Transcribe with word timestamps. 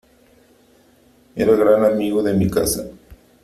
era 1.35 1.55
gran 1.55 1.85
amigo 1.85 2.23
de 2.23 2.33
mi 2.33 2.49
casa. 2.49 2.83